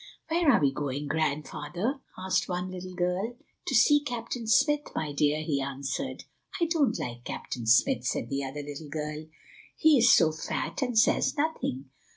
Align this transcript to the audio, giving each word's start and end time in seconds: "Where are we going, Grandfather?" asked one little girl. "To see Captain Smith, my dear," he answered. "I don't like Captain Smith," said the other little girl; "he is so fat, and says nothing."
"Where 0.29 0.51
are 0.51 0.59
we 0.59 0.73
going, 0.73 1.05
Grandfather?" 1.05 1.99
asked 2.17 2.49
one 2.49 2.71
little 2.71 2.95
girl. 2.95 3.37
"To 3.67 3.75
see 3.75 3.99
Captain 3.99 4.47
Smith, 4.47 4.87
my 4.95 5.11
dear," 5.11 5.43
he 5.43 5.61
answered. 5.61 6.23
"I 6.59 6.65
don't 6.65 6.97
like 6.97 7.23
Captain 7.23 7.67
Smith," 7.67 8.03
said 8.03 8.27
the 8.27 8.43
other 8.43 8.63
little 8.63 8.89
girl; 8.89 9.27
"he 9.77 9.99
is 9.99 10.11
so 10.11 10.31
fat, 10.31 10.81
and 10.81 10.97
says 10.97 11.37
nothing." 11.37 11.91